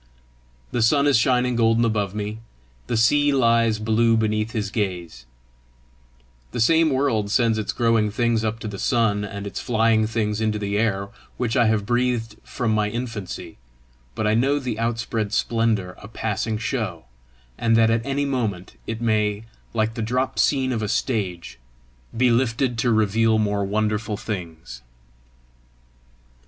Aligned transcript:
The 0.71 0.81
sun 0.81 1.05
is 1.05 1.15
shining 1.15 1.55
golden 1.55 1.85
above 1.85 2.15
me; 2.15 2.39
the 2.87 2.97
sea 2.97 3.31
lies 3.31 3.77
blue 3.77 4.17
beneath 4.17 4.49
his 4.51 4.71
gaze; 4.71 5.27
the 6.51 6.59
same 6.59 6.89
world 6.89 7.29
sends 7.29 7.59
its 7.59 7.71
growing 7.71 8.09
things 8.09 8.43
up 8.43 8.57
to 8.61 8.67
the 8.67 8.79
sun, 8.79 9.23
and 9.23 9.45
its 9.45 9.59
flying 9.59 10.07
things 10.07 10.41
into 10.41 10.57
the 10.57 10.75
air 10.75 11.09
which 11.37 11.55
I 11.55 11.67
have 11.67 11.85
breathed 11.85 12.37
from 12.43 12.71
my 12.71 12.89
infancy; 12.89 13.59
but 14.15 14.25
I 14.25 14.33
know 14.33 14.57
the 14.57 14.79
outspread 14.79 15.33
splendour 15.33 15.95
a 15.99 16.07
passing 16.07 16.57
show, 16.57 17.05
and 17.55 17.77
that 17.77 17.91
at 17.91 18.03
any 18.03 18.25
moment 18.25 18.77
it 18.87 19.01
may, 19.01 19.43
like 19.71 19.93
the 19.93 20.01
drop 20.01 20.39
scene 20.39 20.71
of 20.71 20.81
a 20.81 20.87
stage, 20.89 21.59
be 22.17 22.31
lifted 22.31 22.75
to 22.79 22.91
reveal 22.91 23.37
more 23.37 23.63
wonderful 23.63 24.17
things. 24.17 24.81